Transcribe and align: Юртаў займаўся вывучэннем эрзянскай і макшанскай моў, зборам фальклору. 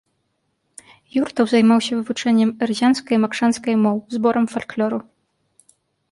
Юртаў 1.21 1.45
займаўся 1.49 1.91
вывучэннем 1.97 2.53
эрзянскай 2.67 3.15
і 3.17 3.19
макшанскай 3.25 3.75
моў, 3.83 3.97
зборам 4.17 4.45
фальклору. 4.55 4.99